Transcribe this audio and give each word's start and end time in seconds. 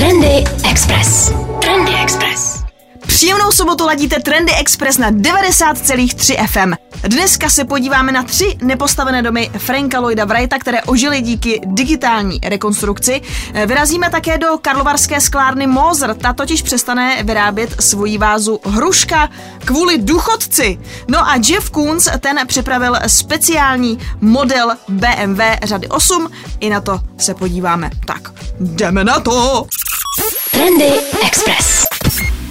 Trendy 0.00 0.44
Express. 0.70 1.32
Trendy 1.60 1.92
Express. 2.02 2.64
Příjemnou 3.06 3.52
sobotu 3.52 3.86
ladíte 3.86 4.20
Trendy 4.20 4.52
Express 4.52 4.98
na 4.98 5.10
90,3 5.10 6.46
FM. 6.46 6.72
Dneska 7.08 7.48
se 7.48 7.64
podíváme 7.64 8.12
na 8.12 8.22
tři 8.22 8.56
nepostavené 8.62 9.22
domy 9.22 9.50
Franka 9.58 10.00
Lloyda 10.00 10.24
Wrighta, 10.24 10.58
které 10.58 10.82
ožily 10.82 11.20
díky 11.20 11.60
digitální 11.66 12.40
rekonstrukci. 12.44 13.20
Vyrazíme 13.66 14.10
také 14.10 14.38
do 14.38 14.58
karlovarské 14.62 15.20
sklárny 15.20 15.66
Moser, 15.66 16.14
ta 16.14 16.32
totiž 16.32 16.62
přestane 16.62 17.22
vyrábět 17.22 17.82
svoji 17.82 18.18
vázu 18.18 18.60
hruška 18.64 19.28
kvůli 19.64 19.98
důchodci. 19.98 20.80
No 21.08 21.28
a 21.28 21.34
Jeff 21.48 21.70
Koons, 21.70 22.08
ten 22.20 22.46
připravil 22.46 22.96
speciální 23.06 23.98
model 24.20 24.76
BMW 24.88 25.40
řady 25.62 25.88
8, 25.88 26.30
i 26.60 26.70
na 26.70 26.80
to 26.80 27.00
se 27.18 27.34
podíváme. 27.34 27.90
Tak, 28.06 28.30
jdeme 28.60 29.04
na 29.04 29.20
to! 29.20 29.66
Trendy 30.50 30.92
Express. 31.26 31.84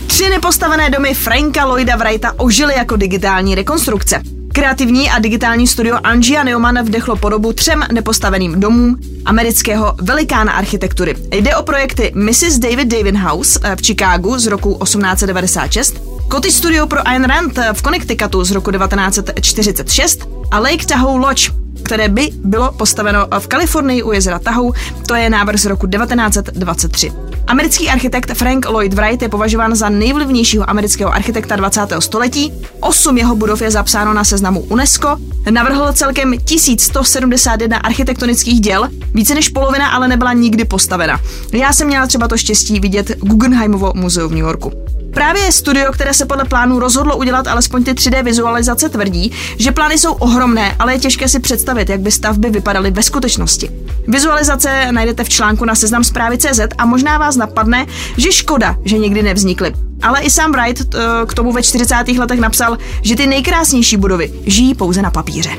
Tři 0.08 0.30
nepostavené 0.30 0.90
domy 0.90 1.14
Franka 1.14 1.66
Lloyda 1.66 1.96
Wrighta 1.96 2.34
ožily 2.38 2.74
jako 2.74 2.96
digitální 2.96 3.56
rekonstrukce. 3.56 4.22
Kreativní 4.54 5.10
a 5.10 5.20
digitální 5.20 5.68
studio 5.68 5.98
Angia 6.04 6.44
Neumann 6.44 6.84
vdechlo 6.84 7.16
podobu 7.16 7.54
třem 7.54 7.84
nepostaveným 7.92 8.60
domům 8.60 9.00
amerického 9.26 9.96
velikána 10.02 10.52
architektury. 10.52 11.16
Jde 11.32 11.56
o 11.56 11.64
projekty 11.64 12.12
Mrs. 12.16 12.60
David 12.60 12.88
Davin 12.88 13.18
House 13.18 13.60
v 13.76 13.86
Chicagu 13.86 14.40
z 14.40 14.48
roku 14.48 14.80
1896, 14.84 16.02
Cottage 16.32 16.52
Studio 16.52 16.88
pro 16.88 17.08
Ayn 17.08 17.24
Rand 17.24 17.60
v 17.74 17.82
Connecticutu 17.82 18.44
z 18.44 18.52
roku 18.52 18.72
1946 18.72 20.28
a 20.52 20.60
Lake 20.60 20.86
Tahoe 20.86 21.20
Lodge 21.20 21.59
které 21.90 22.10
by 22.10 22.30
bylo 22.44 22.72
postaveno 22.72 23.28
v 23.40 23.48
Kalifornii 23.48 24.04
u 24.04 24.12
jezera 24.12 24.40
Tahoe, 24.40 24.72
to 25.08 25.16
je 25.16 25.30
návrh 25.30 25.60
z 25.60 25.66
roku 25.66 25.88
1923. 25.88 27.12
Americký 27.48 27.90
architekt 27.90 28.32
Frank 28.34 28.70
Lloyd 28.70 28.94
Wright 28.94 29.22
je 29.22 29.30
považován 29.30 29.76
za 29.76 29.90
nejvlivnějšího 29.90 30.70
amerického 30.70 31.14
architekta 31.14 31.56
20. 31.56 31.82
století. 32.00 32.54
Osm 32.80 33.18
jeho 33.18 33.36
budov 33.36 33.62
je 33.62 33.72
zapsáno 33.72 34.14
na 34.14 34.24
seznamu 34.24 34.60
UNESCO. 34.60 35.18
Navrhl 35.50 35.94
celkem 35.94 36.34
1171 36.38 37.78
architektonických 37.78 38.60
děl, 38.60 38.90
více 39.14 39.36
než 39.36 39.50
polovina 39.50 39.88
ale 39.88 40.08
nebyla 40.08 40.34
nikdy 40.34 40.66
postavena. 40.66 41.20
Já 41.54 41.74
jsem 41.74 41.88
měla 41.88 42.08
třeba 42.08 42.28
to 42.28 42.38
štěstí 42.38 42.80
vidět 42.80 43.12
Guggenheimovo 43.20 43.92
muzeum 43.96 44.30
v 44.30 44.36
New 44.36 44.46
Yorku. 44.46 44.89
Právě 45.14 45.52
studio, 45.52 45.92
které 45.92 46.14
se 46.14 46.26
podle 46.26 46.46
plánu 46.46 46.80
rozhodlo 46.80 47.18
udělat 47.18 47.48
alespoň 47.48 47.84
ty 47.84 47.94
3D 47.94 48.24
vizualizace, 48.24 48.90
tvrdí, 48.90 49.32
že 49.58 49.72
plány 49.72 49.98
jsou 49.98 50.14
ohromné, 50.14 50.76
ale 50.80 50.94
je 50.94 51.00
těžké 51.00 51.28
si 51.28 51.40
představit, 51.40 51.90
jak 51.90 52.00
by 52.00 52.12
stavby 52.12 52.50
vypadaly 52.50 52.92
ve 52.92 53.04
skutečnosti. 53.04 53.70
Vizualizace 54.08 54.92
najdete 54.92 55.24
v 55.24 55.30
článku 55.30 55.66
na 55.66 55.76
seznam 55.76 56.04
zprávy 56.04 56.38
CZ 56.38 56.60
a 56.78 56.86
možná 56.86 57.18
vás 57.18 57.36
napadne, 57.36 57.86
že 58.18 58.32
škoda, 58.32 58.76
že 58.86 58.98
nikdy 58.98 59.24
nevznikly. 59.24 59.74
Ale 60.02 60.22
i 60.22 60.30
sám 60.30 60.52
Wright 60.52 60.96
eh, 60.96 61.00
k 61.28 61.34
tomu 61.34 61.52
ve 61.52 61.64
40. 61.64 61.96
letech 62.18 62.40
napsal, 62.40 62.78
že 63.02 63.16
ty 63.16 63.28
nejkrásnější 63.28 63.98
budovy 63.98 64.34
žijí 64.46 64.76
pouze 64.76 65.02
na 65.02 65.12
papíře. 65.12 65.50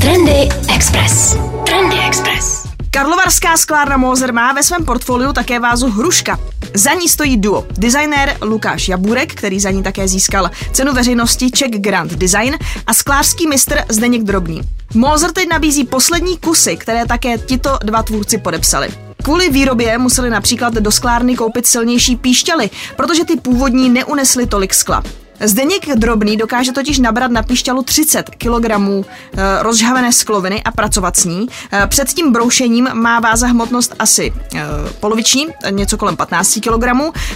Trendy 0.00 0.48
Express. 0.74 1.36
Trendy 1.66 1.96
Express. 2.08 2.53
Karlovarská 2.94 3.56
sklárna 3.56 3.96
Moser 3.96 4.32
má 4.32 4.52
ve 4.52 4.62
svém 4.62 4.84
portfoliu 4.84 5.32
také 5.32 5.60
vázu 5.60 5.90
Hruška. 5.90 6.40
Za 6.74 6.94
ní 6.94 7.08
stojí 7.08 7.36
duo. 7.36 7.66
Designér 7.70 8.36
Lukáš 8.42 8.88
Jaburek, 8.88 9.34
který 9.34 9.60
za 9.60 9.70
ní 9.70 9.82
také 9.82 10.08
získal 10.08 10.50
cenu 10.72 10.92
veřejnosti 10.92 11.50
Czech 11.50 11.70
Grand 11.70 12.12
Design 12.12 12.58
a 12.86 12.94
sklářský 12.94 13.46
mistr 13.46 13.84
Zdeněk 13.88 14.22
Drobný. 14.22 14.60
Moser 14.94 15.32
teď 15.32 15.48
nabízí 15.48 15.84
poslední 15.84 16.38
kusy, 16.38 16.76
které 16.76 17.06
také 17.06 17.38
tito 17.38 17.78
dva 17.84 18.02
tvůrci 18.02 18.38
podepsali. 18.38 18.88
Kvůli 19.22 19.48
výrobě 19.48 19.98
museli 19.98 20.30
například 20.30 20.74
do 20.74 20.90
sklárny 20.90 21.36
koupit 21.36 21.66
silnější 21.66 22.16
píšťaly, 22.16 22.70
protože 22.96 23.24
ty 23.24 23.36
původní 23.36 23.88
neunesly 23.88 24.46
tolik 24.46 24.74
skla. 24.74 25.02
Zdeněk 25.40 25.86
Drobný 25.94 26.36
dokáže 26.36 26.72
totiž 26.72 26.98
nabrat 26.98 27.30
na 27.30 27.42
píšťalu 27.42 27.82
30 27.82 28.30
kg 28.30 28.70
eh, 28.70 29.02
rozžhavené 29.60 30.12
skloviny 30.12 30.62
a 30.62 30.70
pracovat 30.70 31.16
s 31.16 31.24
ní. 31.24 31.46
Eh, 31.72 31.86
před 31.86 32.08
tím 32.08 32.32
broušením 32.32 32.88
má 32.92 33.20
váza 33.20 33.46
hmotnost 33.46 33.94
asi 33.98 34.32
eh, 34.54 34.62
poloviční, 35.00 35.46
něco 35.70 35.96
kolem 35.96 36.16
15 36.16 36.58
kg. 36.60 36.84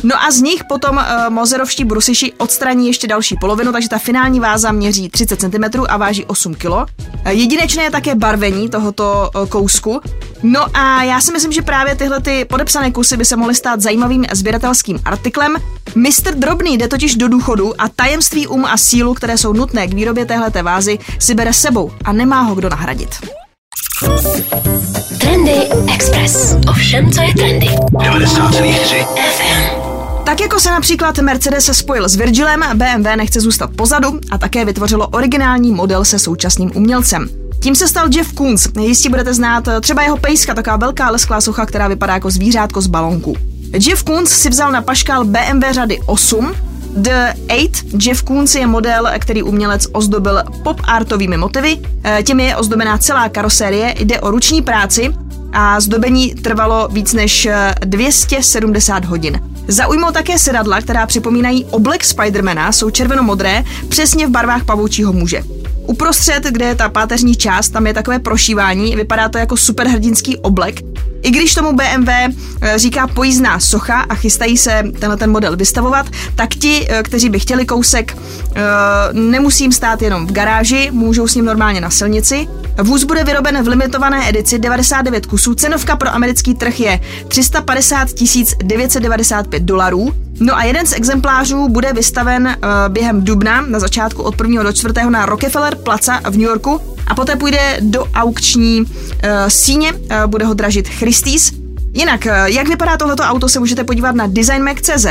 No 0.03 0.23
a 0.23 0.31
z 0.31 0.41
nich 0.41 0.65
potom 0.65 1.01
mozerovští 1.29 1.85
brusiši 1.85 2.33
odstraní 2.33 2.87
ještě 2.87 3.07
další 3.07 3.37
polovinu, 3.41 3.73
takže 3.73 3.89
ta 3.89 3.99
finální 3.99 4.41
váza 4.41 4.73
měří 4.73 5.09
30 5.09 5.41
cm 5.41 5.81
a 5.89 5.97
váží 5.97 6.25
8 6.25 6.55
kg. 6.55 6.91
Jedinečné 7.29 7.83
je 7.83 7.91
také 7.91 8.15
barvení 8.15 8.69
tohoto 8.69 9.31
kousku. 9.49 10.01
No 10.43 10.67
a 10.75 11.03
já 11.03 11.21
si 11.21 11.33
myslím, 11.33 11.53
že 11.53 11.63
právě 11.63 11.95
tyhle 11.95 12.21
ty 12.21 12.45
podepsané 12.45 12.91
kusy 12.91 13.17
by 13.17 13.25
se 13.25 13.37
mohly 13.37 13.55
stát 13.55 13.81
zajímavým 13.81 14.25
sběratelským 14.33 14.99
artiklem. 15.05 15.57
Mr. 15.95 16.35
Drobný 16.35 16.79
jde 16.79 16.89
totiž 16.89 17.17
do 17.17 17.29
důchodu 17.29 17.81
a 17.81 17.89
tajemství 17.89 18.47
um 18.47 18.65
a 18.65 18.77
sílu, 18.77 19.15
které 19.15 19.39
jsou 19.39 19.53
nutné 19.53 19.87
k 19.87 19.95
výrobě 19.95 20.27
téhleté 20.27 20.63
vázy, 20.63 20.99
si 21.19 21.35
bere 21.35 21.53
sebou 21.53 21.93
a 22.05 22.13
nemá 22.13 22.41
ho 22.41 22.55
kdo 22.55 22.69
nahradit. 22.69 23.11
Trendy 25.21 25.53
Express. 25.95 26.57
Ovšem, 26.71 27.13
co 27.13 27.23
je 27.23 27.35
trendy? 27.35 27.67
90,3 27.67 29.07
FM. 29.07 29.89
Tak 30.25 30.41
jako 30.41 30.61
se 30.61 30.71
například 30.71 31.19
Mercedes 31.19 31.71
spojil 31.73 32.09
s 32.09 32.17
Virgilem, 32.17 32.65
BMW 32.75 33.17
nechce 33.17 33.41
zůstat 33.41 33.71
pozadu 33.77 34.21
a 34.31 34.39
také 34.39 34.65
vytvořilo 34.65 35.09
originální 35.09 35.73
model 35.73 36.05
se 36.05 36.19
současným 36.19 36.71
umělcem. 36.75 37.48
Tím 37.61 37.75
se 37.75 37.89
stal 37.89 38.09
Jeff 38.15 38.33
Koons. 38.33 38.69
Jistě 38.81 39.09
budete 39.09 39.35
znát 39.35 39.69
třeba 39.81 40.03
jeho 40.03 40.17
pejska, 40.17 40.55
taková 40.55 40.77
velká 40.77 41.11
lesklá 41.11 41.41
socha, 41.41 41.67
která 41.67 41.89
vypadá 41.89 42.15
jako 42.15 42.31
zvířátko 42.31 42.81
z 42.81 42.87
balonku. 42.87 43.37
Jeff 43.73 44.03
Koons 44.03 44.31
si 44.31 44.51
vzal 44.51 44.73
na 44.73 44.83
paškál 44.83 45.25
BMW 45.25 45.65
řady 45.71 45.99
8, 46.07 46.55
The 46.97 47.35
8 47.51 48.01
Jeff 48.03 48.23
Koons 48.23 48.55
je 48.55 48.67
model, 48.67 49.09
který 49.19 49.43
umělec 49.43 49.87
ozdobil 49.93 50.43
pop 50.63 50.81
artovými 50.85 51.37
motivy. 51.37 51.79
E, 52.05 52.23
Těmi 52.23 52.45
je 52.45 52.57
ozdobená 52.57 52.99
celá 52.99 53.29
karosérie, 53.29 53.95
jde 53.99 54.21
o 54.21 54.31
ruční 54.31 54.63
práci 54.63 55.11
a 55.53 55.81
zdobení 55.81 56.35
trvalo 56.35 56.89
víc 56.93 57.13
než 57.13 57.49
270 57.85 59.05
hodin. 59.05 59.41
Zaujmou 59.69 60.11
také 60.11 60.39
sedadla, 60.39 60.81
která 60.81 61.07
připomínají 61.07 61.65
oblek 61.65 62.05
Spidermana, 62.05 62.73
jsou 62.73 62.91
červenomodré, 62.91 63.65
přesně 63.89 64.27
v 64.27 64.31
barvách 64.31 64.65
pavoučího 64.65 65.13
muže. 65.13 65.43
Uprostřed, 65.89 66.45
kde 66.45 66.65
je 66.65 66.75
ta 66.75 66.89
páteřní 66.89 67.37
část, 67.37 67.69
tam 67.69 67.87
je 67.87 67.95
takové 67.95 68.19
prošívání, 68.19 68.97
vypadá 68.97 69.29
to 69.29 69.39
jako 69.39 69.57
superhrdinský 69.57 70.37
oblek. 70.37 70.81
I 71.23 71.31
když 71.31 71.55
tomu 71.55 71.73
BMW 71.73 72.09
eh, 72.09 72.79
říká 72.79 73.07
pojízdná 73.07 73.61
socha 73.61 74.01
a 74.01 74.15
chystají 74.15 74.57
se 74.57 74.83
tenhle 74.99 75.17
ten 75.17 75.31
model 75.31 75.57
vystavovat, 75.57 76.07
tak 76.35 76.49
ti, 76.49 76.87
eh, 76.91 77.03
kteří 77.03 77.29
by 77.29 77.39
chtěli 77.39 77.67
kousek, 77.67 78.17
eh, 78.55 78.63
nemusí 79.13 79.65
jim 79.65 79.73
stát 79.73 80.03
jenom 80.03 80.27
v 80.27 80.33
garáži, 80.33 80.91
můžou 80.93 81.29
s 81.29 81.35
ním 81.35 81.45
normálně 81.45 81.81
na 81.81 81.91
silnici. 81.91 82.49
Vůz 82.83 83.05
bude 83.05 83.25
vyroben 83.25 83.65
v 83.65 83.69
limitované 83.69 84.29
edici 84.29 84.59
99 84.59 85.27
kusů, 85.27 85.55
cenovka 85.55 85.97
pro 85.97 86.15
americký 86.15 86.55
trh 86.55 86.81
je 86.81 87.01
350 87.29 88.09
995 88.63 89.63
dolarů. 89.63 90.13
No 90.41 90.57
a 90.57 90.65
jeden 90.65 90.87
z 90.87 90.93
exemplářů 90.93 91.69
bude 91.69 91.93
vystaven 91.93 92.57
během 92.89 93.25
dubna 93.25 93.61
na 93.61 93.79
začátku 93.79 94.23
od 94.23 94.41
1. 94.41 94.63
do 94.63 94.73
4. 94.73 94.95
na 95.11 95.27
Rockefeller 95.27 95.77
Plaza 95.77 96.21
v 96.21 96.31
New 96.31 96.49
Yorku 96.49 96.98
a 97.09 97.15
poté 97.15 97.37
půjde 97.37 97.77
do 97.81 98.05
aukční 98.15 98.81
uh, 98.81 98.89
síně, 99.49 99.93
uh, 99.93 99.99
bude 100.27 100.45
ho 100.45 100.55
dražit 100.55 100.89
Christie's. 100.89 101.53
Jinak, 101.93 102.27
uh, 102.27 102.33
jak 102.45 102.69
vypadá 102.69 102.97
tohleto 102.97 103.23
auto, 103.23 103.49
se 103.49 103.61
můžete 103.61 103.85
podívat 103.85 104.15
na 104.15 104.27
designmac.cz. 104.27 105.07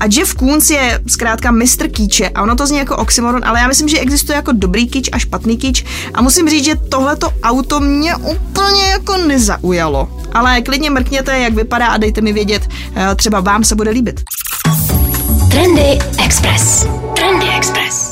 A 0.00 0.04
Jeff 0.10 0.34
Koons 0.34 0.70
je 0.70 1.00
zkrátka 1.06 1.50
mistr 1.50 1.88
kýče 1.88 2.28
a 2.28 2.42
ono 2.42 2.56
to 2.56 2.66
zní 2.66 2.78
jako 2.78 2.96
oxymoron, 2.96 3.40
ale 3.44 3.60
já 3.60 3.68
myslím, 3.68 3.88
že 3.88 3.98
existuje 3.98 4.36
jako 4.36 4.52
dobrý 4.52 4.88
kýč 4.88 5.08
a 5.12 5.18
špatný 5.18 5.56
kýč 5.56 5.84
a 6.14 6.22
musím 6.22 6.48
říct, 6.48 6.64
že 6.64 6.74
tohleto 6.74 7.32
auto 7.42 7.80
mě 7.80 8.16
úplně 8.16 8.82
jako 8.82 9.16
nezaujalo. 9.16 10.08
Ale 10.32 10.62
klidně 10.62 10.90
mrkněte, 10.90 11.38
jak 11.38 11.54
vypadá 11.54 11.86
a 11.86 11.96
dejte 11.96 12.20
mi 12.20 12.32
vědět, 12.32 12.68
třeba 13.16 13.40
vám 13.40 13.64
se 13.64 13.74
bude 13.74 13.90
líbit. 13.90 14.20
Trendy 15.50 15.98
Express. 16.24 16.86
Trendy 17.14 17.46
Express. 17.56 18.11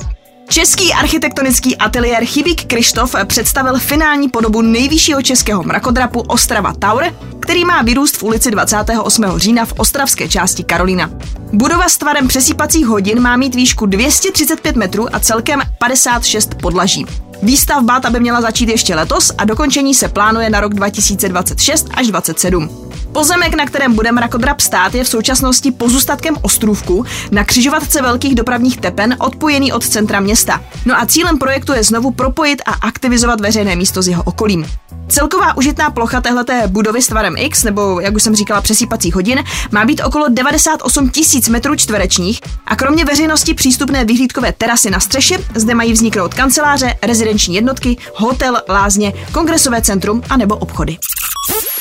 Český 0.51 0.93
architektonický 0.93 1.77
ateliér 1.77 2.25
Chybík 2.25 2.65
Krištof 2.65 3.15
představil 3.27 3.79
finální 3.79 4.29
podobu 4.29 4.63
nejvyššího 4.63 5.23
českého 5.23 5.63
mrakodrapu 5.63 6.21
Ostrava 6.21 6.73
Tower, 6.79 7.15
který 7.41 7.65
má 7.65 7.83
vyrůst 7.83 8.17
v 8.17 8.23
ulici 8.23 8.51
28. 8.51 9.25
října 9.37 9.65
v 9.65 9.73
ostravské 9.77 10.29
části 10.29 10.65
Karolina. 10.65 11.11
Budova 11.53 11.89
s 11.89 11.97
tvarem 11.97 12.29
přesýpacích 12.29 12.87
hodin 12.87 13.21
má 13.21 13.37
mít 13.37 13.55
výšku 13.55 13.87
235 13.87 14.77
metrů 14.77 15.15
a 15.15 15.21
celkem 15.21 15.61
56 15.79 16.55
podlaží. 16.55 17.07
Výstavba 17.43 18.01
ta 18.01 18.11
by 18.11 18.21
měla 18.21 18.41
začít 18.41 18.69
ještě 18.69 18.95
letos 18.95 19.33
a 19.39 19.45
dokončení 19.45 19.95
se 19.95 20.09
plánuje 20.09 20.51
na 20.51 20.61
rok 20.61 20.75
2026 20.75 21.89
až 21.95 22.07
2027. 22.07 22.91
Pozemek, 23.13 23.55
na 23.55 23.67
kterém 23.67 23.95
bude 23.95 24.13
mrakodrap 24.13 24.61
stát, 24.61 24.95
je 24.95 25.05
v 25.05 25.09
současnosti 25.09 25.73
pozůstatkem 25.73 26.37
ostrůvku 26.43 27.05
na 27.31 27.45
křižovatce 27.45 28.03
velkých 28.03 28.35
dopravních 28.35 28.81
tepen 28.81 29.17
odpojený 29.19 29.73
od 29.73 29.89
centra 29.89 30.21
města. 30.21 30.63
No 30.87 31.01
a 31.01 31.07
cílem 31.07 31.39
projektu 31.39 31.73
je 31.73 31.85
znovu 31.85 32.11
propojit 32.11 32.63
a 32.67 32.73
aktivizovat 32.73 33.41
veřejné 33.41 33.77
místo 33.77 34.03
s 34.03 34.09
jeho 34.09 34.23
okolím. 34.23 34.67
Celková 35.09 35.57
užitná 35.57 35.91
plocha 35.91 36.21
téhleté 36.21 36.63
budovy 36.67 37.03
s 37.03 37.07
tvarem 37.07 37.35
X, 37.39 37.65
nebo 37.65 38.01
jak 38.01 38.15
už 38.15 38.23
jsem 38.23 38.35
říkala, 38.35 38.61
přesýpací 38.61 39.13
hodin, 39.13 39.45
má 39.71 39.85
být 39.85 40.03
okolo 40.05 40.27
98 40.29 41.11
tisíc 41.11 41.49
metrů 41.49 41.77
čtverečních 41.77 42.41
a 42.67 42.77
kromě 42.77 43.05
veřejnosti 43.05 43.55
přístupné 43.55 44.05
vyhlídkové 44.05 44.53
terasy 44.53 44.91
na 44.91 45.01
střeše 45.01 45.35
zde 45.55 45.75
mají 45.75 45.93
vzniknout 45.93 46.35
kanceláře, 46.35 46.95
rezidenční 47.03 47.30
jednotky, 47.49 47.97
hotel, 48.15 48.63
lázně, 48.69 49.13
kongresové 49.33 49.83
centrum 49.83 50.23
a 50.31 50.37
nebo 50.37 50.57
obchody. 50.57 50.97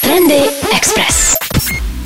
Trendy 0.02 0.42
Express. 0.78 1.36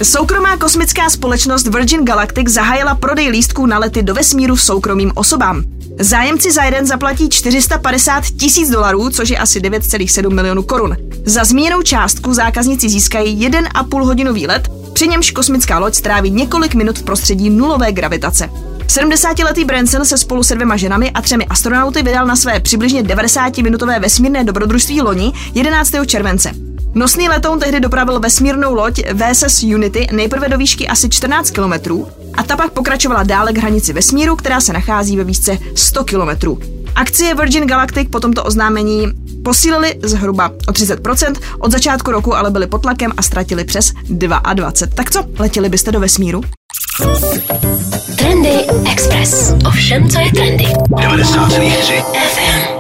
Soukromá 0.03 0.57
kosmická 0.57 1.09
společnost 1.09 1.67
Virgin 1.67 2.05
Galactic 2.05 2.49
zahájila 2.49 2.95
prodej 2.95 3.29
lístků 3.29 3.65
na 3.65 3.79
lety 3.79 4.03
do 4.03 4.13
vesmíru 4.13 4.57
soukromým 4.57 5.11
osobám. 5.15 5.63
Zájemci 5.99 6.51
za 6.51 6.63
jeden 6.63 6.87
zaplatí 6.87 7.29
450 7.29 8.23
tisíc 8.23 8.69
dolarů, 8.69 9.09
což 9.09 9.29
je 9.29 9.37
asi 9.37 9.59
9,7 9.59 10.33
milionů 10.33 10.63
korun. 10.63 10.97
Za 11.25 11.43
zmíněnou 11.43 11.81
částku 11.81 12.33
zákazníci 12.33 12.89
získají 12.89 13.49
1,5 13.49 14.05
hodinový 14.05 14.47
let, 14.47 14.69
při 14.93 15.07
němž 15.07 15.31
kosmická 15.31 15.79
loď 15.79 15.95
stráví 15.95 16.31
několik 16.31 16.75
minut 16.75 16.97
v 16.97 17.03
prostředí 17.03 17.49
nulové 17.49 17.91
gravitace. 17.91 18.49
70-letý 18.93 19.65
Branson 19.65 20.05
se 20.05 20.17
spolu 20.17 20.43
se 20.43 20.55
dvěma 20.55 20.77
ženami 20.77 21.11
a 21.11 21.21
třemi 21.21 21.45
astronauty 21.45 22.03
vydal 22.03 22.25
na 22.25 22.35
své 22.35 22.59
přibližně 22.59 23.03
90-minutové 23.03 23.99
vesmírné 23.99 24.43
dobrodružství 24.43 25.01
loni 25.01 25.33
11. 25.53 25.91
července. 26.05 26.51
Nosný 26.93 27.29
letoun 27.29 27.59
tehdy 27.59 27.79
dopravil 27.79 28.19
vesmírnou 28.19 28.73
loď 28.73 29.01
VSS 29.13 29.63
Unity 29.63 30.07
nejprve 30.11 30.49
do 30.49 30.57
výšky 30.57 30.87
asi 30.87 31.09
14 31.09 31.51
kilometrů 31.51 32.07
a 32.33 32.43
ta 32.43 32.57
pak 32.57 32.71
pokračovala 32.71 33.23
dále 33.23 33.53
k 33.53 33.57
hranici 33.57 33.93
vesmíru, 33.93 34.35
která 34.35 34.61
se 34.61 34.73
nachází 34.73 35.17
ve 35.17 35.23
výšce 35.23 35.57
100 35.75 36.03
kilometrů. 36.03 36.59
Akcie 36.95 37.35
Virgin 37.35 37.67
Galactic 37.67 38.09
po 38.11 38.19
tomto 38.19 38.43
oznámení 38.43 39.07
posílili 39.43 39.99
zhruba 40.03 40.51
o 40.67 40.71
30%, 40.71 41.35
od 41.59 41.71
začátku 41.71 42.11
roku 42.11 42.35
ale 42.35 42.51
byli 42.51 42.67
pod 42.67 42.81
tlakem 42.81 43.11
a 43.17 43.21
ztratili 43.21 43.63
přes 43.63 43.93
22. 44.09 44.71
Tak 44.95 45.11
co, 45.11 45.25
letěli 45.39 45.69
byste 45.69 45.91
do 45.91 45.99
vesmíru? 45.99 46.41
Trendy 48.17 48.65
Express. 48.91 49.53
Ovšem, 49.67 50.09
co 50.09 50.19
je 50.19 50.31
trendy. 50.31 50.65
90,3 50.65 52.03
FM. 52.13 52.72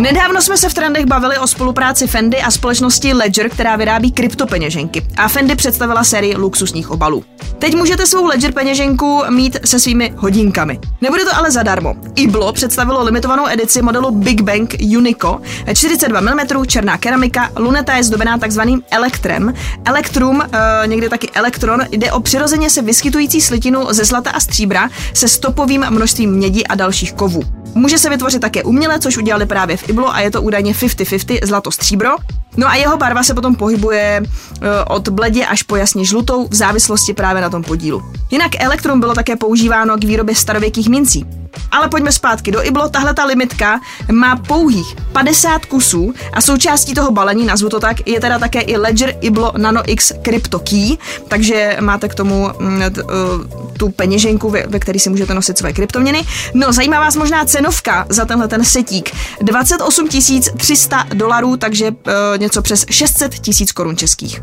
Nedávno 0.00 0.42
jsme 0.42 0.56
se 0.56 0.68
v 0.68 0.74
trendech 0.74 1.06
bavili 1.06 1.38
o 1.38 1.46
spolupráci 1.46 2.06
Fendi 2.06 2.40
a 2.40 2.50
společnosti 2.50 3.12
Ledger, 3.12 3.48
která 3.48 3.76
vyrábí 3.76 4.12
kryptopeněženky. 4.12 5.06
A 5.16 5.28
Fendi 5.28 5.54
představila 5.54 6.04
sérii 6.04 6.36
luxusních 6.36 6.90
obalů. 6.90 7.24
Teď 7.58 7.76
můžete 7.76 8.06
svou 8.06 8.26
Ledger 8.26 8.52
peněženku 8.52 9.22
mít 9.30 9.56
se 9.64 9.80
svými 9.80 10.14
hodinkami. 10.16 10.78
Nebude 11.00 11.24
to 11.24 11.36
ale 11.36 11.50
zadarmo. 11.50 11.94
Iblo 12.14 12.52
představilo 12.52 13.02
limitovanou 13.02 13.48
edici 13.48 13.82
modelu 13.82 14.10
Big 14.10 14.40
Bang 14.40 14.74
Unico, 14.96 15.40
42 15.74 16.20
mm, 16.20 16.66
černá 16.66 16.98
keramika, 16.98 17.50
luneta 17.56 17.96
je 17.96 18.04
zdobená 18.04 18.38
takzvaným 18.38 18.82
elektrem. 18.90 19.54
Elektrum, 19.84 20.42
e, 20.42 20.86
někdy 20.86 21.08
taky 21.08 21.30
elektron, 21.34 21.80
jde 21.90 22.12
o 22.12 22.20
přirozeně 22.20 22.70
se 22.70 22.82
vyskytující 22.82 23.40
slitinu 23.40 23.86
ze 23.90 24.04
zlata 24.04 24.30
a 24.30 24.40
stříbra 24.40 24.90
se 25.14 25.28
stopovým 25.28 25.84
množstvím 25.90 26.30
mědi 26.30 26.64
a 26.64 26.74
dalších 26.74 27.12
kovů. 27.12 27.61
Může 27.74 27.98
se 27.98 28.10
vytvořit 28.10 28.40
také 28.40 28.62
uměle, 28.62 29.00
což 29.00 29.16
udělali 29.16 29.46
právě 29.46 29.76
v 29.76 29.88
Iblo 29.88 30.14
a 30.14 30.20
je 30.20 30.30
to 30.30 30.42
údajně 30.42 30.72
50-50 30.72 31.38
zlato-stříbro. 31.46 32.10
No 32.56 32.68
a 32.68 32.74
jeho 32.74 32.96
barva 32.96 33.22
se 33.22 33.34
potom 33.34 33.54
pohybuje 33.54 34.22
e, 34.22 34.84
od 34.84 35.08
bledě 35.08 35.46
až 35.46 35.62
po 35.62 35.76
jasně 35.76 36.04
žlutou 36.04 36.48
v 36.48 36.54
závislosti 36.54 37.14
právě 37.14 37.42
na 37.42 37.50
tom 37.50 37.62
podílu. 37.62 38.02
Jinak 38.32 38.50
elektrum 38.58 39.00
bylo 39.00 39.14
také 39.14 39.36
používáno 39.36 39.96
k 39.96 40.04
výrobě 40.04 40.34
starověkých 40.34 40.88
mincí. 40.88 41.26
Ale 41.70 41.88
pojďme 41.88 42.12
zpátky 42.12 42.50
do 42.50 42.66
Iblo. 42.66 42.88
Tahle 42.88 43.14
ta 43.14 43.24
limitka 43.24 43.80
má 44.12 44.36
pouhých 44.36 44.96
50 45.12 45.66
kusů 45.66 46.14
a 46.32 46.40
součástí 46.40 46.94
toho 46.94 47.10
balení, 47.10 47.44
nazvu 47.44 47.68
to 47.68 47.80
tak, 47.80 48.08
je 48.08 48.20
teda 48.20 48.38
také 48.38 48.60
i 48.60 48.76
Ledger 48.76 49.14
Iblo 49.20 49.52
Nano 49.56 49.82
X 49.86 50.12
Crypto 50.22 50.58
Key, 50.58 50.96
takže 51.28 51.76
máte 51.80 52.08
k 52.08 52.14
tomu 52.14 52.50
mm, 52.58 52.82
uh, 52.82 53.72
tu 53.78 53.88
peněženku, 53.88 54.50
ve, 54.50 54.78
které 54.78 54.98
si 54.98 55.10
můžete 55.10 55.34
nosit 55.34 55.58
své 55.58 55.72
kryptoměny. 55.72 56.24
No, 56.54 56.72
zajímá 56.72 57.00
vás 57.00 57.16
možná 57.16 57.44
cenovka 57.44 58.06
za 58.08 58.24
tenhle 58.24 58.48
ten 58.48 58.64
setík. 58.64 59.10
28 59.42 60.08
300 60.56 61.06
dolarů, 61.14 61.56
takže 61.56 61.90
uh, 61.90 61.94
něco 62.36 62.62
přes 62.62 62.86
600 62.90 63.34
tisíc 63.34 63.72
korun 63.72 63.96
českých. 63.96 64.40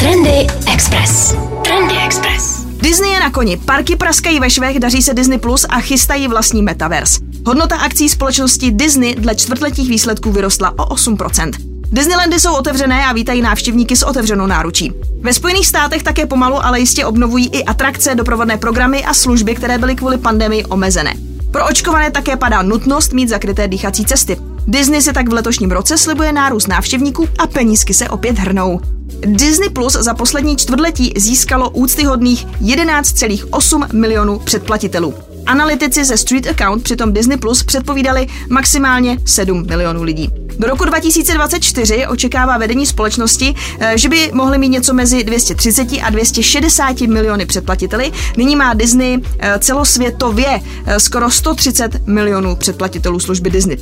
Trendy 0.00 0.46
Express. 0.72 1.34
Trendy 1.64 1.94
Express. 2.06 2.64
Disney 2.64 3.10
je 3.10 3.20
na 3.20 3.30
koni, 3.30 3.56
parky 3.56 3.96
praskají 3.96 4.40
ve 4.40 4.50
švech, 4.50 4.78
daří 4.78 5.02
se 5.02 5.14
Disney 5.14 5.38
Plus 5.38 5.66
a 5.68 5.80
chystají 5.80 6.28
vlastní 6.28 6.62
metaverse. 6.62 7.20
Hodnota 7.46 7.76
akcí 7.76 8.08
společnosti 8.08 8.70
Disney 8.70 9.14
dle 9.14 9.34
čtvrtletních 9.34 9.88
výsledků 9.88 10.32
vyrostla 10.32 10.70
o 10.70 10.94
8%. 10.94 11.50
Disneylandy 11.92 12.40
jsou 12.40 12.54
otevřené 12.54 13.06
a 13.06 13.12
vítají 13.12 13.42
návštěvníky 13.42 13.96
s 13.96 14.02
otevřenou 14.02 14.46
náručí. 14.46 14.92
Ve 15.20 15.32
Spojených 15.32 15.66
státech 15.66 16.02
také 16.02 16.26
pomalu, 16.26 16.64
ale 16.64 16.80
jistě 16.80 17.06
obnovují 17.06 17.48
i 17.52 17.64
atrakce, 17.64 18.14
doprovodné 18.14 18.56
programy 18.56 19.04
a 19.04 19.14
služby, 19.14 19.54
které 19.54 19.78
byly 19.78 19.96
kvůli 19.96 20.18
pandemii 20.18 20.64
omezené. 20.64 21.14
Pro 21.50 21.66
očkované 21.66 22.10
také 22.10 22.36
padá 22.36 22.62
nutnost 22.62 23.12
mít 23.12 23.28
zakryté 23.28 23.68
dýchací 23.68 24.04
cesty. 24.04 24.36
Disney 24.70 25.02
se 25.02 25.12
tak 25.12 25.28
v 25.28 25.32
letošním 25.32 25.70
roce 25.70 25.98
slibuje 25.98 26.32
nárůst 26.32 26.68
návštěvníků 26.68 27.28
a 27.38 27.46
penízky 27.46 27.94
se 27.94 28.08
opět 28.08 28.38
hrnou. 28.38 28.80
Disney 29.26 29.68
Plus 29.68 29.92
za 29.92 30.14
poslední 30.14 30.56
čtvrtletí 30.56 31.12
získalo 31.16 31.70
úctyhodných 31.70 32.46
11,8 32.46 33.94
milionů 33.94 34.38
předplatitelů. 34.38 35.14
Analytici 35.46 36.04
ze 36.04 36.16
Street 36.16 36.46
Account 36.46 36.82
přitom 36.82 37.12
Disney 37.12 37.38
Plus 37.38 37.62
předpovídali 37.62 38.26
maximálně 38.48 39.18
7 39.26 39.66
milionů 39.66 40.02
lidí. 40.02 40.30
Do 40.60 40.68
roku 40.68 40.84
2024 40.84 42.06
očekává 42.06 42.58
vedení 42.58 42.86
společnosti, 42.86 43.54
eh, 43.80 43.98
že 43.98 44.08
by 44.08 44.30
mohli 44.32 44.58
mít 44.58 44.68
něco 44.68 44.94
mezi 44.94 45.24
230 45.24 46.02
a 46.02 46.10
260 46.10 47.00
miliony 47.00 47.46
předplatiteli. 47.46 48.12
Nyní 48.36 48.56
má 48.56 48.74
Disney 48.74 49.18
eh, 49.38 49.58
celosvětově 49.58 50.60
eh, 50.86 51.00
skoro 51.00 51.30
130 51.30 52.06
milionů 52.06 52.56
předplatitelů 52.56 53.20
služby 53.20 53.50
Disney+. 53.50 53.76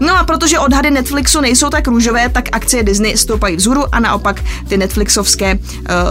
No 0.00 0.18
a 0.18 0.24
protože 0.24 0.58
odhady 0.58 0.90
Netflixu 0.90 1.40
nejsou 1.40 1.70
tak 1.70 1.88
růžové, 1.88 2.28
tak 2.28 2.48
akcie 2.52 2.82
Disney 2.82 3.16
stoupají 3.16 3.56
vzhůru 3.56 3.84
a 3.92 4.00
naopak 4.00 4.44
ty 4.68 4.76
Netflixovské 4.76 5.58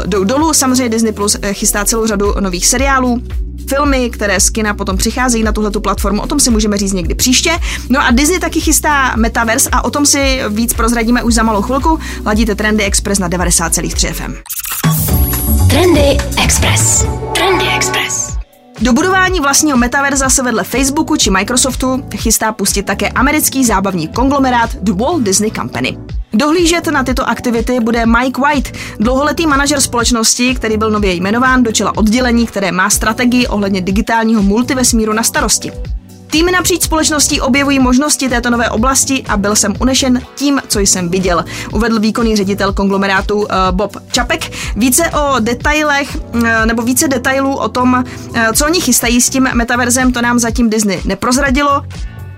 jdou 0.06 0.24
dolů. 0.24 0.54
Samozřejmě 0.54 0.89
Disney 0.89 1.12
Plus 1.12 1.38
chystá 1.54 1.86
celou 1.86 2.07
řadu 2.07 2.33
nových 2.39 2.68
seriálů, 2.68 3.21
filmy, 3.69 4.10
které 4.10 4.40
z 4.40 4.50
kina 4.50 4.74
potom 4.74 4.98
přicházejí 4.98 5.44
na 5.44 5.52
tuhletu 5.52 5.81
platformu, 5.81 6.22
o 6.22 6.28
tom 6.28 6.40
si 6.40 6.50
můžeme 6.50 6.78
říct 6.78 6.94
někdy 6.94 7.16
příště. 7.16 7.52
No 7.90 8.06
a 8.06 8.12
Disney 8.12 8.40
taky 8.40 8.62
chystá 8.62 9.16
Metaverse 9.16 9.69
a 9.72 9.84
o 9.84 9.90
tom 9.90 10.06
si 10.06 10.42
víc 10.50 10.74
prozradíme 10.74 11.24
už 11.24 11.34
za 11.34 11.44
malou 11.44 11.62
chvilku. 11.62 12.00
Ladíte 12.25 12.56
Trendy 12.56 12.84
Express 12.84 13.19
na 13.19 13.30
90,3 13.30 14.14
FM. 14.14 14.34
Trendy 15.69 16.18
Express. 16.44 17.06
Trendy 17.33 17.66
Express. 17.76 18.27
Do 18.81 18.94
budování 18.94 19.40
vlastního 19.40 19.78
metaverza 19.78 20.30
se 20.30 20.44
vedle 20.44 20.64
Facebooku 20.64 21.16
či 21.16 21.30
Microsoftu 21.30 22.04
chystá 22.16 22.52
pustit 22.52 22.84
také 22.84 23.10
americký 23.10 23.66
zábavní 23.66 24.07
konglomerát 24.07 24.76
The 24.76 24.94
Walt 24.94 25.24
Disney 25.24 25.52
Company. 25.52 25.98
Dohlížet 26.34 26.88
na 26.88 27.04
tyto 27.04 27.30
aktivity 27.30 27.80
bude 27.80 28.06
Mike 28.06 28.42
White, 28.42 28.72
dlouholetý 29.00 29.48
manažer 29.48 29.81
společnosti, 29.81 30.56
který 30.56 30.78
byl 30.78 30.92
nově 30.92 31.14
jmenován 31.14 31.64
do 31.64 31.72
čela 31.72 31.98
oddělení, 31.98 32.48
které 32.48 32.72
má 32.72 32.90
strategii 32.90 33.48
ohledně 33.48 33.81
digitálního 33.81 34.44
multivesmíru 34.44 35.14
na 35.14 35.24
starosti. 35.24 35.72
Týmy 36.28 36.52
napříč 36.52 36.84
společností 36.84 37.42
objevují 37.42 37.80
možnosti 37.80 38.30
této 38.30 38.50
nové 38.50 38.69
oblasti 38.69 39.24
a 39.30 39.38
byl 39.38 39.56
jsem 39.56 39.74
unešen 39.80 40.22
tím, 40.36 40.62
co 40.68 40.80
jsem 40.80 41.10
viděl, 41.10 41.46
uvedl 41.74 42.00
výkonný 42.00 42.36
ředitel 42.36 42.74
konglomerátu 42.74 43.36
uh, 43.36 43.46
Bob 43.72 43.98
Čapek. 44.12 44.52
Více 44.76 45.10
o 45.12 45.40
detailech, 45.40 46.18
uh, 46.36 46.42
nebo 46.66 46.81
více 46.81 47.07
detailů 47.07 47.56
o 47.56 47.69
tom, 47.69 48.04
uh, 48.30 48.38
co 48.54 48.66
oni 48.66 48.81
chystají 48.81 49.22
s 49.22 49.30
tím 49.30 49.50
metaverzem, 49.54 50.14
to 50.14 50.22
nám 50.22 50.40
zatím 50.40 50.69
Disney 50.69 51.02
neprozradilo. 51.06 51.84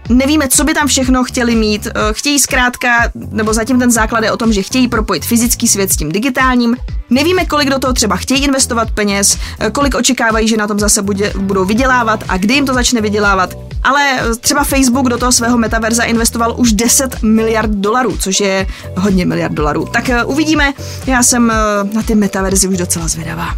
Nevíme, 0.10 0.48
co 0.48 0.64
by 0.64 0.74
tam 0.74 0.88
všechno 0.88 1.24
chtěli 1.24 1.56
mít. 1.56 1.88
Chtějí 2.12 2.40
zkrátka, 2.40 3.12
nebo 3.32 3.54
zatím 3.54 3.80
ten 3.80 3.92
základ 3.92 4.24
je 4.24 4.32
o 4.32 4.38
tom, 4.38 4.54
že 4.54 4.62
chtějí 4.62 4.88
propojit 4.88 5.26
fyzický 5.26 5.68
svět 5.68 5.92
s 5.92 5.98
tím 5.98 6.12
digitálním. 6.12 6.76
Nevíme, 7.10 7.46
kolik 7.46 7.70
do 7.70 7.80
toho 7.80 7.94
třeba 7.94 8.16
chtějí 8.16 8.44
investovat 8.44 8.92
peněz, 8.92 9.38
kolik 9.72 9.96
očekávají, 9.96 10.48
že 10.48 10.58
na 10.58 10.68
tom 10.68 10.80
zase 10.80 11.02
bude, 11.02 11.34
budou 11.38 11.66
vydělávat 11.66 12.24
a 12.28 12.38
kdy 12.38 12.54
jim 12.54 12.66
to 12.66 12.74
začne 12.74 13.02
vydělávat. 13.02 13.54
Ale 13.84 14.20
třeba 14.40 14.64
Facebook 14.64 15.10
do 15.10 15.18
toho 15.18 15.32
svého 15.32 15.58
metaverza 15.58 16.04
investoval 16.04 16.54
už 16.58 16.74
10 16.74 17.24
miliard 17.24 17.72
dolarů, 17.72 18.18
což 18.18 18.40
je 18.40 18.68
hodně 18.98 19.26
miliard 19.26 19.54
dolarů. 19.54 19.86
Tak 19.94 20.10
uvidíme, 20.26 20.74
já 21.06 21.24
jsem 21.24 21.48
na 21.94 22.04
ty 22.06 22.16
metaverzy 22.16 22.68
už 22.68 22.78
docela 22.78 23.08
zvědavá. 23.08 23.56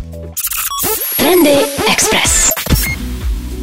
Trendy 1.17 1.55
Express. 1.91 2.61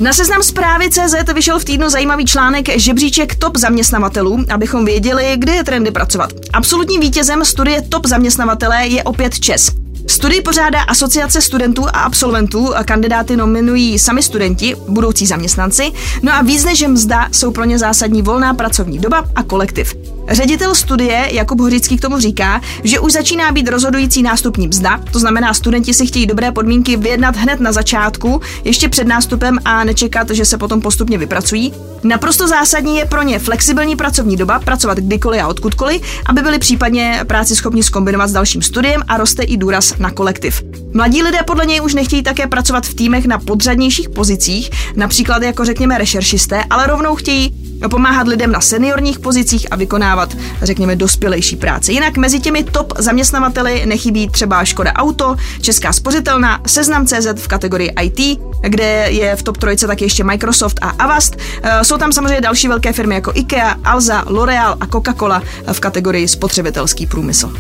Na 0.00 0.12
seznam 0.12 0.43
zprávy 0.43 0.90
CZ 0.90 1.33
vyšel 1.35 1.59
v 1.59 1.64
týdnu 1.64 1.88
zajímavý 1.88 2.25
článek 2.25 2.78
Žebříček 2.78 3.35
top 3.35 3.57
zaměstnavatelů, 3.57 4.45
abychom 4.50 4.85
věděli, 4.85 5.33
kde 5.37 5.55
je 5.55 5.64
trendy 5.64 5.90
pracovat. 5.90 6.31
Absolutním 6.52 7.00
vítězem 7.00 7.45
studie 7.45 7.83
top 7.83 8.07
zaměstnavatele 8.07 8.87
je 8.87 9.02
opět 9.02 9.40
Čes. 9.40 9.71
Studii 10.07 10.43
pořádá 10.43 10.81
Asociace 10.81 11.40
studentů 11.40 11.87
a 11.87 11.90
absolventů, 11.90 12.73
kandidáty 12.85 13.37
nominují 13.37 13.99
sami 13.99 14.23
studenti, 14.23 14.76
budoucí 14.88 15.26
zaměstnanci, 15.26 15.93
no 16.23 16.33
a 16.33 16.43
víc 16.43 16.64
než 16.64 16.83
mzda 16.83 17.28
jsou 17.33 17.50
pro 17.50 17.64
ně 17.64 17.78
zásadní 17.78 18.23
volná 18.23 18.55
pracovní 18.55 18.99
doba 18.99 19.25
a 19.35 19.43
kolektiv. 19.43 19.95
Ředitel 20.31 20.75
studie 20.75 21.29
Jakub 21.33 21.61
Hořický 21.61 21.97
k 21.97 22.01
tomu 22.01 22.19
říká, 22.19 22.61
že 22.85 23.01
už 23.01 23.13
začíná 23.13 23.53
být 23.53 23.69
rozhodující 23.69 24.23
nástupní 24.23 24.69
mzda, 24.69 25.01
to 25.13 25.19
znamená, 25.19 25.55
studenti 25.55 25.95
si 25.95 26.07
chtějí 26.07 26.27
dobré 26.27 26.53
podmínky 26.53 26.97
vyjednat 26.97 27.37
hned 27.37 27.61
na 27.61 27.73
začátku, 27.73 28.41
ještě 28.65 28.89
před 28.89 29.07
nástupem 29.07 29.59
a 29.65 29.85
nečekat, 29.85 30.31
že 30.31 30.45
se 30.45 30.59
potom 30.59 30.81
postupně 30.81 31.19
vypracují. 31.19 31.73
Naprosto 32.03 32.49
zásadní 32.49 32.97
je 32.97 33.05
pro 33.05 33.23
ně 33.23 33.39
flexibilní 33.39 33.97
pracovní 33.97 34.37
doba, 34.37 34.59
pracovat 34.59 34.99
kdykoliv 34.99 35.43
a 35.43 35.49
odkudkoliv, 35.49 36.03
aby 36.27 36.43
byli 36.43 36.59
případně 36.59 37.21
práci 37.27 37.57
schopni 37.57 37.83
skombinovat 37.83 38.31
s 38.31 38.33
dalším 38.33 38.63
studiem 38.63 39.03
a 39.09 39.17
roste 39.17 39.43
i 39.43 39.57
důraz 39.57 39.95
na 39.99 40.11
kolektiv. 40.11 40.63
Mladí 40.95 41.23
lidé 41.23 41.39
podle 41.47 41.67
něj 41.67 41.81
už 41.81 41.95
nechtějí 41.95 42.23
také 42.23 42.47
pracovat 42.47 42.87
v 42.87 42.95
týmech 42.95 43.27
na 43.27 43.39
podřadnějších 43.39 44.09
pozicích, 44.09 44.71
například 44.97 45.43
jako 45.43 45.65
řekněme 45.65 45.99
rešeršisté, 45.99 46.65
ale 46.71 46.87
rovnou 46.87 47.15
chtějí 47.15 47.68
pomáhat 47.91 48.29
lidem 48.29 48.53
na 48.53 48.61
seniorních 48.61 49.19
pozicích 49.19 49.67
a 49.71 49.77
vykonávat, 49.77 50.37
řekněme, 50.63 50.97
dospělejší 50.97 51.57
práce. 51.57 51.93
Jinak 51.93 52.17
mezi 52.17 52.41
těmi 52.41 52.65
top 52.65 52.93
zaměstnavateli 52.99 53.87
nechybí 53.87 54.29
třeba 54.29 54.65
Škoda 54.65 54.93
Auto, 54.93 55.37
Česká 55.61 55.93
spořitelna, 55.93 56.61
Seznam 56.67 57.07
CZ 57.07 57.27
v 57.37 57.49
kategorii 57.49 57.93
IT, 58.03 58.41
kde 58.63 59.07
je 59.11 59.37
v 59.37 59.43
top 59.43 59.57
trojce 59.57 59.87
taky 59.87 60.05
ještě 60.05 60.25
Microsoft 60.25 60.79
a 60.83 60.89
Avast. 60.89 61.37
Eh, 61.63 61.85
jsou 61.85 61.97
tam 61.97 62.13
samozřejmě 62.13 62.41
další 62.41 62.69
velké 62.69 62.93
firmy 62.93 63.15
jako 63.15 63.33
IKEA, 63.35 63.77
Alza, 63.85 64.25
L'Oreal 64.27 64.77
a 64.81 64.87
Coca-Cola 64.87 65.43
v 65.73 65.81
kategorii 65.81 66.29
spotřebitelský 66.29 67.07
průmysl. 67.07 67.53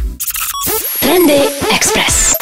Trendy 1.00 1.40
Express. 1.74 2.34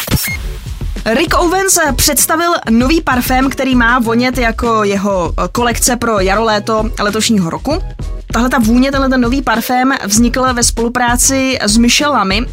Rick 1.15 1.39
Owens 1.39 1.79
představil 1.97 2.53
nový 2.71 3.01
parfém, 3.01 3.51
který 3.51 3.75
má 3.75 3.99
vonět 3.99 4.39
jako 4.39 4.85
jeho 4.85 5.33
kolekce 5.53 5.97
pro 5.97 6.21
jaro-léto 6.21 6.91
letošního 7.01 7.51
roku. 7.51 7.83
Tahle 8.33 8.49
ta 8.49 8.59
vůně, 8.59 8.91
tenhle 8.91 9.09
ten 9.09 9.21
nový 9.21 9.43
parfém 9.43 9.95
vznikl 10.05 10.55
ve 10.55 10.63
spolupráci 10.63 11.59
s 11.63 11.77
Michelle 11.77 12.17
Lamy 12.17 12.41
uh, 12.41 12.47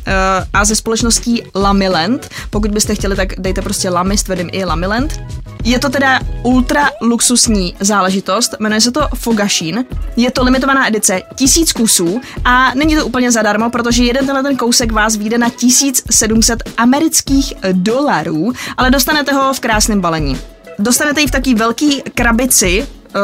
a 0.54 0.66
ze 0.66 0.76
společností 0.76 1.44
Lamiland. 1.56 2.30
Pokud 2.50 2.72
byste 2.72 2.96
chtěli, 2.96 3.16
tak 3.16 3.30
dejte 3.40 3.62
prostě 3.62 3.90
Lamy 3.90 4.18
s 4.18 4.24
tvrdým 4.24 4.50
i 4.52 4.66
Lamiland. 4.66 5.20
Je 5.64 5.80
to 5.80 5.90
teda 5.90 6.20
ultra 6.44 6.90
luxusní 7.02 7.76
záležitost, 7.80 8.56
jmenuje 8.60 8.82
se 8.82 8.92
to 8.92 9.08
Fogashin. 9.16 9.86
Je 10.16 10.32
to 10.32 10.44
limitovaná 10.44 10.88
edice, 10.88 11.22
tisíc 11.36 11.74
kusů 11.74 12.22
a 12.46 12.74
není 12.76 12.96
to 12.96 13.06
úplně 13.06 13.32
zadarmo, 13.32 13.70
protože 13.70 14.04
jeden 14.04 14.26
tenhle 14.26 14.44
ten 14.44 14.58
kousek 14.58 14.92
vás 14.92 15.16
vyjde 15.16 15.38
na 15.38 15.50
1700 15.50 16.64
amerických 16.78 17.54
dolarů, 17.72 18.54
ale 18.78 18.92
dostanete 18.92 19.34
ho 19.34 19.54
v 19.54 19.60
krásném 19.60 20.02
balení. 20.02 20.38
Dostanete 20.80 21.22
ji 21.22 21.28
v 21.28 21.32
taký 21.32 21.56
velký 21.56 22.02
krabici, 22.02 22.88
eh, 22.88 23.20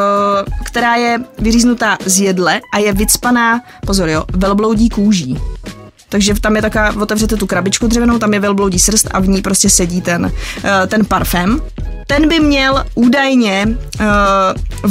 která 0.63 0.96
je 0.96 1.19
vyříznutá 1.39 1.98
z 2.05 2.19
jedle 2.19 2.62
a 2.74 2.77
je 2.77 2.93
vycpaná, 2.93 3.62
pozor 3.86 4.10
jo, 4.10 4.25
velbloudí 4.34 4.89
kůží. 4.89 5.38
Takže 6.09 6.33
tam 6.41 6.55
je 6.55 6.61
taková, 6.61 7.01
otevřete 7.01 7.35
tu 7.35 7.47
krabičku 7.47 7.87
dřevěnou, 7.87 8.19
tam 8.19 8.33
je 8.33 8.39
velbloudí 8.39 8.79
srst 8.79 9.07
a 9.11 9.19
v 9.19 9.27
ní 9.27 9.41
prostě 9.41 9.69
sedí 9.69 10.01
ten, 10.01 10.31
eh, 10.63 10.87
ten 10.87 11.05
parfém. 11.05 11.61
Ten 12.07 12.27
by 12.29 12.39
měl 12.39 12.85
údajně 12.95 13.67
uh, 13.99 14.05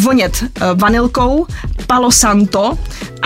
vonět 0.00 0.42
uh, 0.42 0.80
vanilkou, 0.80 1.46
palo 1.86 2.10
santo 2.10 2.78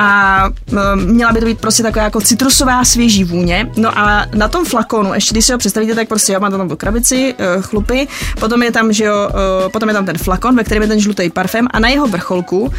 a 0.03 0.49
uh, 0.73 0.79
měla 0.97 1.33
by 1.33 1.41
to 1.41 1.47
být 1.47 1.61
prostě 1.61 1.83
taková 1.83 2.05
jako 2.05 2.21
citrusová 2.21 2.85
svěží 2.85 3.25
vůně. 3.25 3.71
No 3.77 3.99
a 3.99 4.27
na 4.35 4.49
tom 4.49 4.65
flakonu, 4.65 5.15
ještě 5.15 5.35
když 5.35 5.45
si 5.45 5.53
ho 5.53 5.59
představíte, 5.59 5.95
tak 5.95 6.09
prostě 6.09 6.33
jo, 6.33 6.41
máte 6.41 6.57
tam 6.57 6.69
tu 6.69 6.77
krabici, 6.77 7.35
uh, 7.35 7.63
chlupy, 7.63 8.09
potom 8.41 8.63
je 8.63 8.73
tam, 8.73 8.93
že 8.93 9.05
jo, 9.05 9.29
uh, 9.29 9.71
potom 9.73 9.89
je 9.89 9.95
tam 9.95 10.07
ten 10.07 10.19
flakon, 10.19 10.57
ve 10.57 10.65
kterém 10.65 10.83
je 10.83 10.89
ten 10.89 11.01
žlutý 11.01 11.31
parfém 11.31 11.69
a 11.71 11.79
na 11.79 11.89
jeho 11.89 12.07
vrcholku 12.07 12.61
uh, 12.61 12.71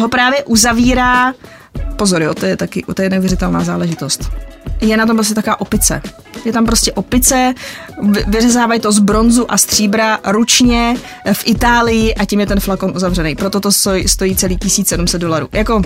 ho 0.00 0.08
právě 0.08 0.44
uzavírá 0.44 1.34
Pozor, 1.96 2.22
jo, 2.22 2.34
to 2.34 2.46
je 2.46 2.56
taky, 2.56 2.84
to 2.94 3.02
je 3.02 3.10
neuvěřitelná 3.10 3.64
záležitost. 3.64 4.30
Je 4.80 4.96
na 4.96 5.06
tom 5.06 5.16
prostě 5.16 5.34
taková 5.34 5.60
opice. 5.60 6.02
Je 6.44 6.52
tam 6.52 6.66
prostě 6.66 6.92
opice, 6.92 7.54
vyřezávají 8.26 8.80
to 8.80 8.92
z 8.92 8.98
bronzu 8.98 9.52
a 9.52 9.58
stříbra 9.58 10.18
ručně 10.24 10.96
v 11.32 11.42
Itálii 11.46 12.14
a 12.14 12.24
tím 12.24 12.40
je 12.40 12.46
ten 12.46 12.60
flakon 12.60 12.92
uzavřený. 12.96 13.36
Proto 13.36 13.60
to 13.60 13.72
stojí, 13.72 14.08
stojí 14.08 14.36
celý 14.36 14.56
1700 14.56 15.20
dolarů. 15.20 15.48
Jako, 15.52 15.82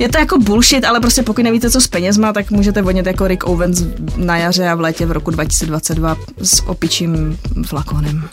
je 0.00 0.08
to 0.08 0.18
jako 0.18 0.38
bullshit, 0.38 0.84
ale 0.84 1.00
prostě 1.00 1.22
pokud 1.22 1.42
nevíte, 1.42 1.70
co 1.70 1.80
s 1.80 1.88
penězma, 1.88 2.32
tak 2.32 2.50
můžete 2.50 2.82
vodnit 2.82 3.06
jako 3.06 3.28
Rick 3.28 3.46
Owens 3.46 3.82
na 4.16 4.36
jaře 4.36 4.68
a 4.68 4.74
v 4.74 4.80
létě 4.80 5.06
v 5.06 5.12
roku 5.12 5.30
2022 5.30 6.16
s 6.42 6.62
opičím 6.66 7.38
flakonem. 7.66 8.28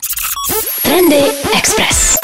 Trendy 0.83 1.21
Express. 1.57 2.15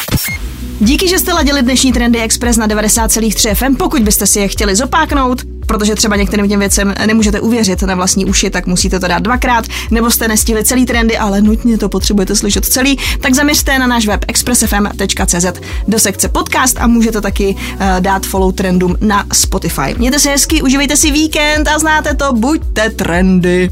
Díky, 0.79 1.07
že 1.07 1.19
jste 1.19 1.33
ladili 1.33 1.61
dnešní 1.61 1.93
Trendy 1.93 2.21
Express 2.21 2.57
na 2.57 2.67
90,3 2.67 3.55
FM. 3.55 3.75
Pokud 3.75 4.01
byste 4.01 4.27
si 4.27 4.39
je 4.39 4.47
chtěli 4.47 4.75
zopáknout, 4.75 5.41
protože 5.67 5.95
třeba 5.95 6.15
některým 6.15 6.49
těm 6.49 6.59
věcem 6.59 6.93
nemůžete 7.05 7.39
uvěřit 7.39 7.81
na 7.81 7.95
vlastní 7.95 8.25
uši, 8.25 8.49
tak 8.49 8.67
musíte 8.67 8.99
to 8.99 9.07
dát 9.07 9.23
dvakrát, 9.23 9.65
nebo 9.91 10.11
jste 10.11 10.27
nestihli 10.27 10.63
celý 10.63 10.85
trendy, 10.85 11.17
ale 11.17 11.41
nutně 11.41 11.77
to 11.77 11.89
potřebujete 11.89 12.35
slyšet 12.35 12.65
celý, 12.65 12.99
tak 13.21 13.33
zaměřte 13.33 13.79
na 13.79 13.87
náš 13.87 14.07
web 14.07 14.25
expressfm.cz 14.27 15.45
do 15.87 15.99
sekce 15.99 16.29
podcast 16.29 16.77
a 16.79 16.87
můžete 16.87 17.21
taky 17.21 17.55
uh, 17.55 17.79
dát 17.99 18.25
follow 18.25 18.53
trendům 18.53 18.95
na 19.01 19.25
Spotify. 19.33 19.95
Mějte 19.97 20.19
se 20.19 20.29
hezky, 20.29 20.61
užívejte 20.61 20.97
si 20.97 21.11
víkend 21.11 21.67
a 21.67 21.79
znáte 21.79 22.15
to, 22.15 22.33
buďte 22.33 22.89
trendy. 22.89 23.69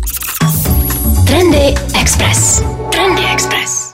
Trendy 1.28 1.76
Express. 2.02 2.64
Trendy 2.92 3.22
Express. 3.34 3.91